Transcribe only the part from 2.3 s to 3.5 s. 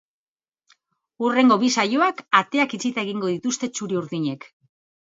ateak itxita egingo